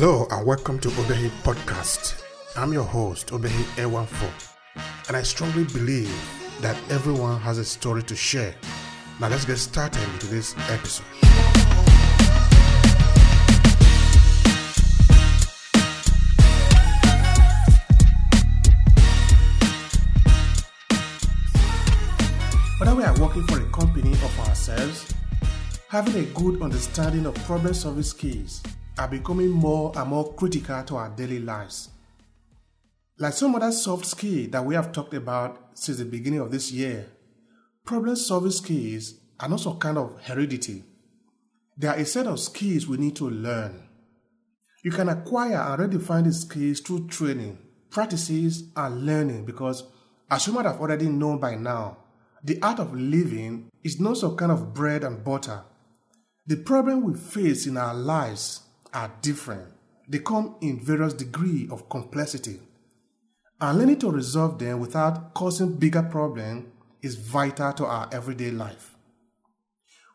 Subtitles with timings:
[0.00, 2.22] Hello and welcome to Obehi Podcast.
[2.56, 4.32] I'm your host, Obehi Ewanfoh,
[5.08, 6.10] and I strongly believe
[6.62, 8.54] that everyone has a story to share.
[9.20, 11.04] Now let's get started with this episode.
[22.78, 25.12] Whether we are working for a company or for ourselves,
[25.88, 28.62] having a good understanding of problem solving skills
[29.00, 31.88] are becoming more and more critical to our daily lives.
[33.18, 36.70] Like some other soft skills that we have talked about since the beginning of this
[36.70, 37.08] year,
[37.82, 40.84] problem solving skills are not some kind of heredity.
[41.78, 43.88] They are a set of skills we need to learn.
[44.84, 47.56] You can acquire and redefine these skills through training,
[47.88, 49.82] practices, and learning because,
[50.30, 51.96] as you might have already known by now,
[52.44, 55.62] the art of living is not some kind of bread and butter.
[56.46, 58.60] The problem we face in our lives
[58.92, 59.72] are different.
[60.08, 62.60] They come in various degree of complexity.
[63.60, 66.66] And learning to resolve them without causing bigger problems
[67.02, 68.96] is vital to our everyday life.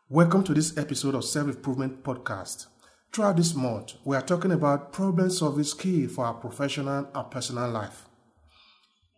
[0.08, 2.66] Welcome to this episode of Self Improvement Podcast.
[3.12, 7.70] Throughout this month, we are talking about problem solving skill for our professional and personal
[7.70, 8.06] life.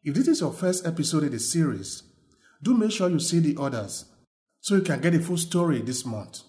[0.04, 2.04] If this is your first episode in the series,
[2.62, 4.04] do make sure you see the others
[4.60, 6.42] so you can get a full story this month.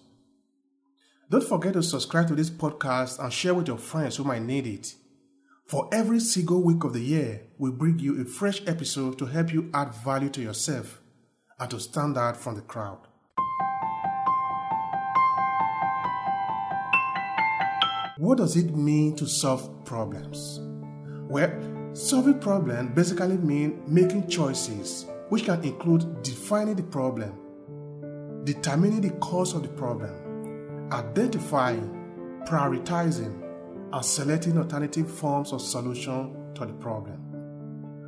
[1.30, 4.66] Don't forget to subscribe to this podcast and share with your friends who might need
[4.66, 4.96] it.
[5.64, 9.52] For every single week of the year, we bring you a fresh episode to help
[9.52, 11.00] you add value to yourself
[11.60, 12.98] and to stand out from the crowd.
[18.18, 20.58] What does it mean to solve problems?
[21.28, 21.52] Well,
[21.92, 29.54] solving problems basically means making choices, which can include defining the problem, determining the cause
[29.54, 30.29] of the problem,
[30.92, 33.42] identifying, prioritizing,
[33.92, 37.18] and selecting alternative forms of solution to the problem.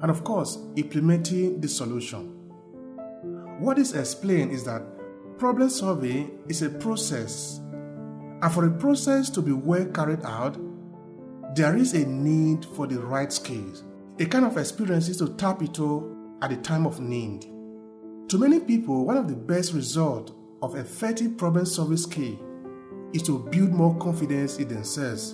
[0.02, 2.38] And of course, implementing the solution.
[3.60, 4.82] What is explained is that
[5.38, 7.60] problem solving is a process
[8.42, 10.56] and for a process to be well carried out,
[11.54, 13.84] there is a need for the right skills,
[14.18, 17.42] a kind of experiences to tap into at the time of need.
[18.30, 22.36] To many people, one of the best results of effective problem solving skill
[23.12, 25.32] is to build more confidence in themselves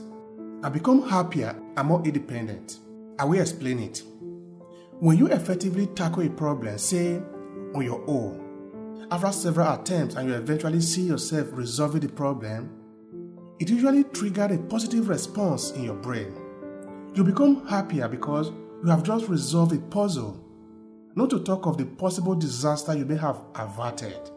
[0.62, 2.78] and become happier and more independent.
[3.18, 4.02] I will explain it.
[5.00, 7.22] When you effectively tackle a problem, say
[7.74, 12.70] on your own, after several attempts and you eventually see yourself resolving the problem,
[13.58, 16.36] it usually triggers a positive response in your brain.
[17.14, 18.50] You become happier because
[18.84, 20.44] you have just resolved a puzzle,
[21.16, 24.30] not to talk of the possible disaster you may have averted.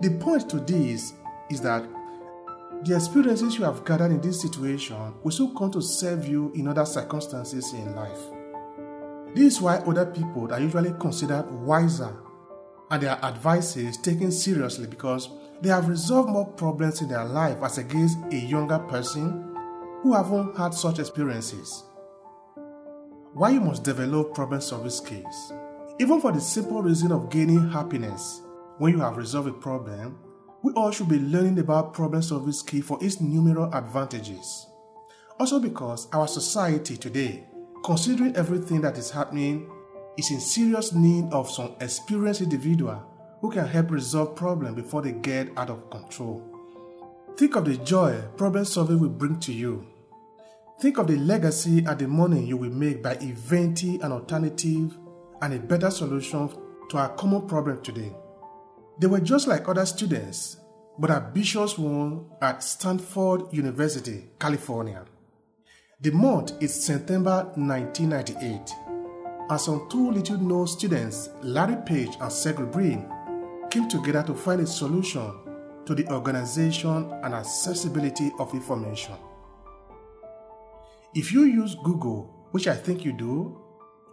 [0.00, 1.12] The point to this
[1.50, 1.86] is that
[2.84, 6.68] the experiences you have gathered in this situation will soon come to serve you in
[6.68, 8.18] other circumstances in life.
[9.34, 12.14] This is why other people are usually considered wiser
[12.90, 15.30] and their advice is taken seriously because
[15.62, 19.56] they have resolved more problems in their life as against a younger person
[20.02, 21.84] who haven't had such experiences.
[23.32, 25.52] Why you must develop problem solving skills?
[25.98, 28.42] Even for the simple reason of gaining happiness
[28.76, 30.18] when you have resolved a problem,
[30.64, 34.66] we all should be learning about problem solving skill for its numerous advantages.
[35.38, 37.44] Also, because our society today,
[37.84, 39.70] considering everything that is happening,
[40.16, 42.98] is in serious need of some experienced individual
[43.42, 46.42] who can help resolve problems before they get out of control.
[47.36, 49.86] Think of the joy problem solving will bring to you.
[50.80, 54.96] Think of the legacy and the money you will make by inventing an alternative
[55.42, 56.48] and a better solution
[56.88, 58.14] to our common problem today.
[58.98, 60.58] They were just like other students,
[60.98, 65.04] but ambitious ones at Stanford University, California.
[66.00, 68.70] The month is September 1998,
[69.50, 73.10] and some two little known students, Larry Page and Sergey Brin,
[73.70, 75.32] came together to find a solution
[75.86, 79.14] to the organization and accessibility of information.
[81.14, 83.60] If you use Google, which I think you do,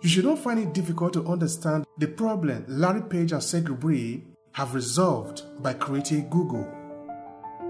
[0.01, 4.30] you should not find it difficult to understand the problem Larry Page and Sergey Brin
[4.53, 6.67] have resolved by creating Google.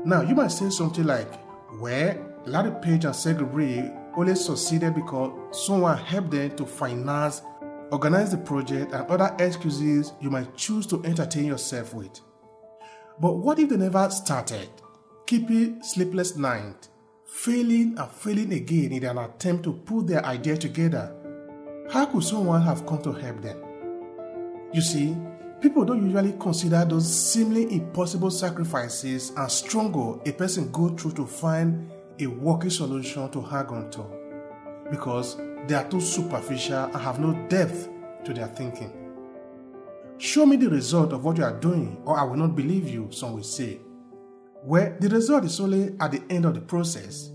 [0.04, 1.32] Now, you might say something like,
[1.80, 5.32] well, Larry Page and Sergey Brin only succeeded because
[5.66, 7.42] someone helped them to finance,
[7.92, 12.20] organize the project, and other excuses you might choose to entertain yourself with.
[13.20, 14.70] But what if they never started,
[15.28, 16.90] keeping sleepless nights,
[17.26, 21.16] failing and failing again in an attempt to put their idea together?
[21.92, 23.62] How could someone have come to help them?
[24.74, 25.16] You see,
[25.62, 31.28] People don't usually consider those seemingly impossible sacrifices and struggle a person go through to
[31.28, 31.88] find
[32.20, 34.04] a working solution to hang on to
[34.90, 35.38] because
[35.68, 37.90] they are too superficial and have no depth
[38.26, 38.92] to their thinking.
[40.18, 43.10] Show me the result of what you are doing, or I will not believe you,
[43.12, 43.80] some will say.
[44.64, 47.30] Well, the result is only at the end of the process.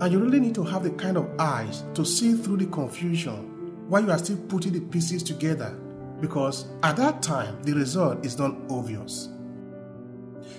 [0.00, 3.88] And you really need to have the kind of eyes to see through the confusion
[3.88, 5.78] while you are still putting the pieces together,
[6.20, 9.28] because at that time, the result is not obvious.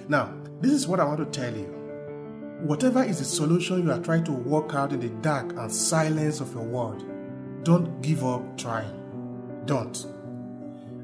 [0.07, 1.73] Now, this is what I want to tell you.
[2.61, 6.39] Whatever is the solution you are trying to work out in the dark and silence
[6.39, 7.05] of your world,
[7.63, 8.93] don't give up trying.
[9.65, 10.05] Don't.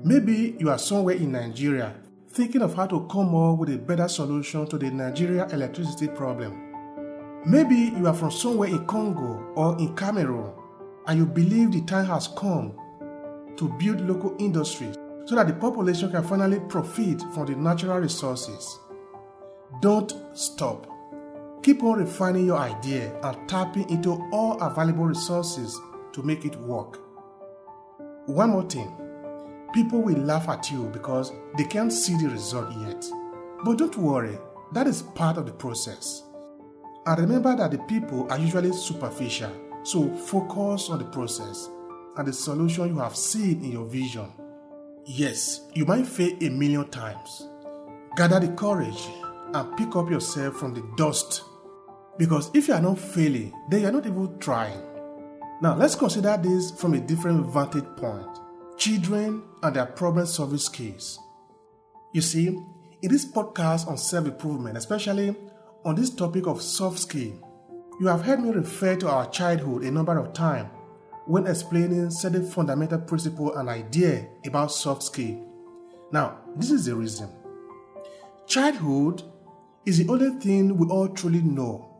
[0.04, 1.96] Maybe you are somewhere in Nigeria
[2.30, 6.60] thinking of how to come up with a better solution to the Nigeria electricity problem.
[7.46, 10.52] Maybe you are from somewhere in Congo or in Cameroon
[11.06, 12.76] and you believe the time has come
[13.58, 14.96] to build local industries
[15.26, 18.80] so that the population can finally profit from the natural resources.
[19.82, 20.88] Don't stop.
[21.64, 25.80] Keep on refining your idea and tapping into all available resources
[26.12, 27.00] to make it work.
[28.26, 28.92] One more thing
[29.74, 33.04] people will laugh at you because they can't see the result yet.
[33.64, 34.38] But don't worry,
[34.72, 36.24] that is part of the process.
[37.06, 39.52] And remember that the people are usually superficial,
[39.84, 41.70] so focus on the process
[42.18, 44.31] and the solution you have seen in your vision.
[45.06, 47.48] Yes, you might fail a million times.
[48.15, 49.07] Gather the courage
[49.54, 51.44] and pick up yourself from the dust
[52.18, 54.81] because if you are not failing, then you are not even trying.
[55.62, 58.27] Now, let's consider this from a different vantage point
[58.77, 61.19] children and their problem solving skills.
[62.12, 65.36] You see, in this podcast on self improvement, especially
[65.86, 67.33] on this topic of soft skill,
[68.00, 70.69] you have heard me refer to our childhood a number of times
[71.25, 75.42] when explaining certain fundamental principle and idea about soft skill.
[76.12, 77.30] Now, this is the reason.
[78.46, 79.24] Childhood
[79.86, 81.94] is the only thing we all truly know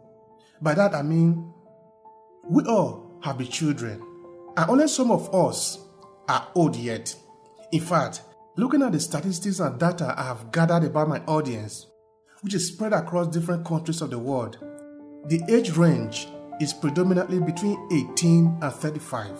[0.64, 1.52] by that I mean,
[2.50, 4.02] we all have been children,
[4.56, 5.78] and only some of us
[6.30, 7.14] are old yet.
[7.74, 8.22] In fact,
[8.56, 11.88] looking at the statistics and data I have gathered about my audience,
[12.42, 14.58] which is spread across different countries of the world,
[15.26, 16.28] the age range
[16.64, 19.38] is predominantly between 18 and 35.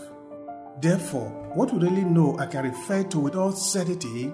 [0.82, 4.30] Therefore, what we really know I can refer to with all certainty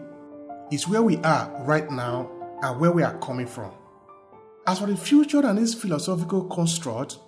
[0.72, 2.32] is where we are right now
[2.64, 3.72] and where we are coming from.
[4.66, 7.20] As for the future and its philosophical construct,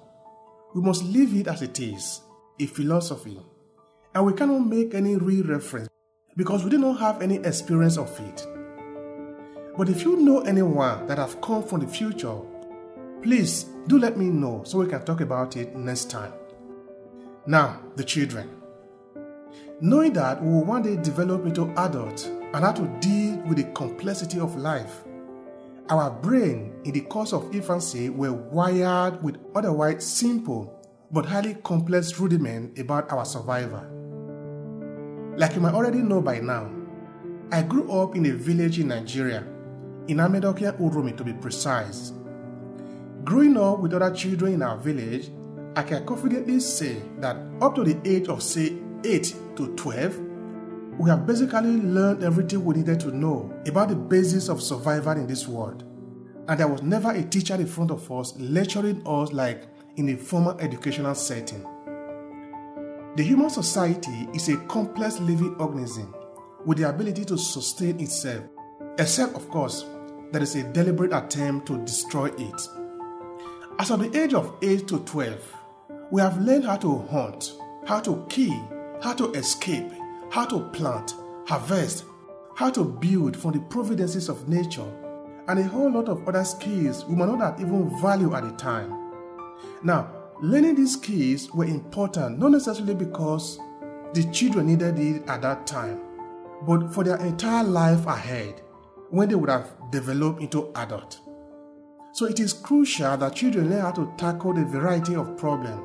[0.73, 2.21] we must leave it as it is
[2.59, 3.39] a philosophy,
[4.15, 5.89] and we cannot make any real reference
[6.35, 8.47] because we do not have any experience of it.
[9.77, 12.39] But if you know anyone that have come from the future,
[13.21, 16.33] please do let me know so we can talk about it next time.
[17.45, 18.49] Now, the children.
[19.79, 23.71] Knowing that we will one day develop into adults and how to deal with the
[23.73, 25.03] complexity of life
[25.91, 30.79] our brain in the course of infancy were wired with otherwise simple
[31.11, 33.83] but highly complex rudiments about our survival.
[35.35, 36.71] Like you might already know by now,
[37.51, 39.45] I grew up in a village in Nigeria,
[40.07, 42.13] in Amedokhian Uromi to be precise.
[43.23, 45.29] Growing up with other children in our village,
[45.75, 48.73] I can confidently say that up to the age of say
[49.03, 50.19] 8 to 12,
[50.97, 55.27] we have basically learned everything we needed to know about the basis of survival in
[55.27, 55.83] this world.
[56.47, 60.17] And there was never a teacher in front of us lecturing us like in a
[60.17, 61.63] formal educational setting.
[63.15, 66.13] The human society is a complex living organism
[66.65, 68.43] with the ability to sustain itself,
[68.97, 69.85] except, of course,
[70.31, 72.67] there is a deliberate attempt to destroy it.
[73.79, 75.55] As of the age of 8 to 12,
[76.11, 77.53] we have learned how to hunt,
[77.85, 79.91] how to kill, how to escape,
[80.29, 81.15] how to plant,
[81.47, 82.05] harvest,
[82.55, 84.85] how to build from the providences of nature,
[85.47, 88.51] and a whole lot of other skills we might not have even value at the
[88.51, 88.93] time.
[89.83, 90.11] Now,
[90.41, 93.57] learning these skills were important not necessarily because
[94.13, 96.01] the children needed it at that time,
[96.67, 98.61] but for their entire life ahead
[99.09, 101.19] when they would have developed into adult.
[102.13, 105.81] So it is crucial that children learn how to tackle the variety of problems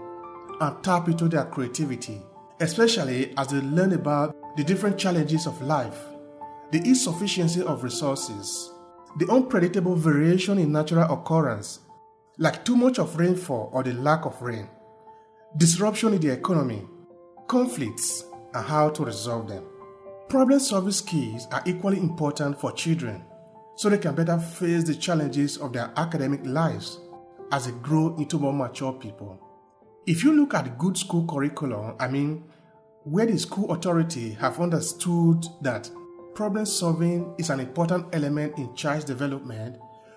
[0.61, 2.21] and tap into their creativity
[2.61, 5.99] especially as they learn about the different challenges of life,
[6.73, 8.73] the insufficiency of resources,
[9.19, 11.81] the unpredictable variation in natural occurrence,
[12.39, 14.69] like too much of rainfall or the lack of rain,
[15.57, 16.87] disruption in the economy,
[17.47, 19.65] conflicts, and how to resolve them.
[20.29, 23.23] Problem solving skills are equally important for children
[23.77, 26.99] so they can better face the challenges of their academic lives
[27.53, 29.41] as they grow into more mature people.
[30.07, 32.45] If you look at good school curriculum, I mean,
[33.05, 35.91] where the school authority have understood that
[36.35, 39.77] problem solving is an important element in child development,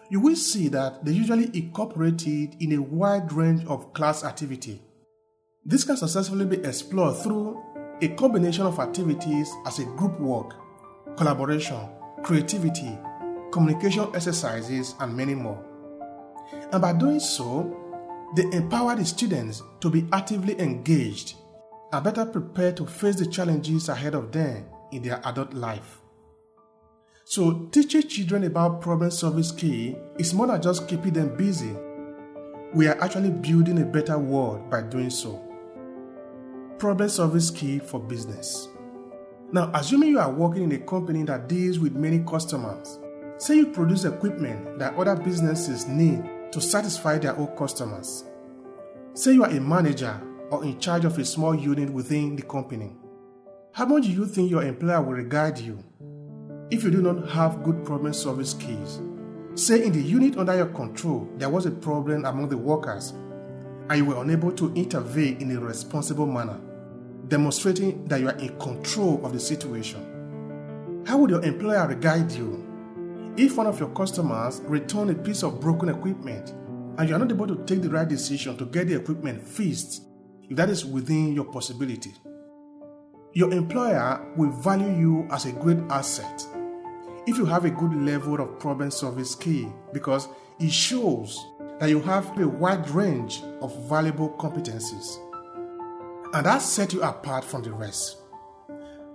[0.10, 4.82] you will see that they usually incorporate it in a wide range of class activity.
[5.66, 7.62] This can successfully be explored through
[8.02, 10.56] a combination of activities as a group work,
[11.16, 11.90] collaboration,
[12.24, 12.98] creativity,
[13.52, 15.64] communication exercises, and many more.
[16.72, 17.76] And by doing so,
[18.36, 21.36] they empower the students to be actively engaged
[21.92, 26.00] and better prepared to face the challenges ahead of them in their adult life.
[27.26, 31.76] So, teaching children about problem solving skill is more than just keeping them busy.
[32.74, 35.44] We are actually building a better world by doing so.
[36.80, 38.68] Problem solving skill for business.
[39.52, 43.00] Now, assuming you are working in a company that deals with many customers,
[43.40, 48.26] say you produce equipment that other businesses need to satisfy their own customers.
[49.14, 50.20] Say you are a manager
[50.52, 52.92] or in charge of a small unit within the company.
[53.72, 55.82] How much do you think your employer will regard you
[56.70, 59.00] if you do not have good problem solving skills?
[59.56, 63.12] Say in the unit under your control there was a problem among the workers
[63.90, 66.60] and you were unable to intervene in a responsible manner,
[67.30, 71.04] demonstrating that you are in control of the situation.
[71.08, 72.69] How would your employer regard you
[73.38, 76.54] if one of your customers return a piece of broken equipment
[76.98, 80.04] and you are not able to take the right decision to get the equipment fixed
[80.50, 82.14] if that is within your possibility.
[83.34, 86.46] Your employer will value you as a great asset
[87.28, 90.28] if you have a good level of problem solving skill because
[90.60, 91.46] it shows
[91.80, 95.18] that you have a wide range of valuable competencies.
[96.34, 98.18] And that sets you apart from the rest.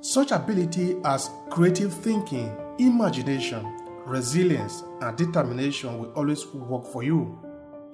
[0.01, 3.65] Such ability as creative thinking, imagination,
[4.07, 7.39] resilience, and determination will always work for you,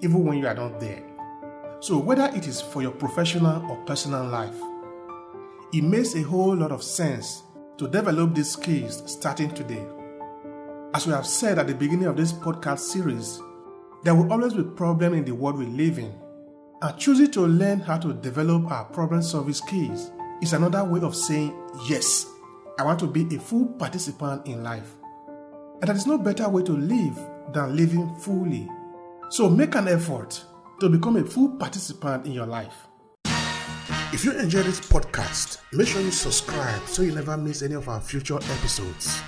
[0.00, 1.02] even when you are not there.
[1.80, 4.56] So, whether it is for your professional or personal life,
[5.72, 7.42] it makes a whole lot of sense
[7.78, 9.84] to develop these skills starting today.
[10.92, 13.40] As we have said at the beginning of this podcast series,
[14.02, 16.12] there will always be problems in the world we live in.
[16.82, 20.10] And choosing to learn how to develop our problem solving skills
[20.42, 21.54] is another way of saying,
[21.88, 22.26] Yes,
[22.78, 24.96] I want to be a full participant in life.
[25.80, 27.18] And there is no better way to live
[27.52, 28.68] than living fully.
[29.30, 30.44] So make an effort
[30.80, 32.86] to become a full participant in your life.
[34.12, 37.88] If you enjoy this podcast, make sure you subscribe so you never miss any of
[37.88, 39.22] our future episodes.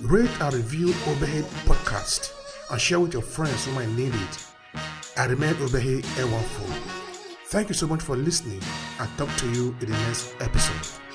[0.00, 2.32] Rate and review Obehi Podcast
[2.70, 4.46] and share with your friends who might need it.
[5.16, 6.98] I remain Obehi Ewanfoh.
[7.46, 8.60] Thank you so much for listening
[9.00, 11.07] and talk to you in the next episode.